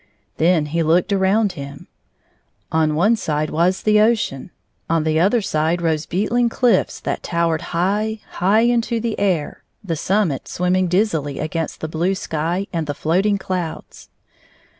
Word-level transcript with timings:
Then 0.37 0.65
he 0.65 0.81
looked 0.81 1.13
around 1.13 1.51
him. 1.51 1.85
On 2.71 2.95
one 2.95 3.15
side 3.15 3.51
was 3.51 3.83
the 3.83 3.99
ocean, 3.99 4.49
on 4.89 5.03
the 5.03 5.19
other 5.19 5.43
side 5.43 5.79
rose 5.79 6.07
beetling 6.07 6.49
cliffs 6.49 6.99
that 7.01 7.21
towered 7.21 7.61
high, 7.69 8.19
high 8.31 8.61
into 8.61 8.99
the 8.99 9.19
air, 9.19 9.61
the 9.83 9.95
summit 9.95 10.45
swinmiing 10.47 10.89
dizzily 10.89 11.37
against 11.37 11.81
the 11.81 11.87
blue 11.87 12.15
sky 12.15 12.65
and 12.73 12.87
the 12.87 12.95
floating 12.95 13.37
clouds. 13.37 14.09